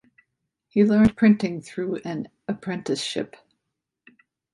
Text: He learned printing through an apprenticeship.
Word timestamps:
He 0.67 0.83
learned 0.83 1.15
printing 1.15 1.61
through 1.61 1.97
an 2.03 2.27
apprenticeship. 2.47 3.35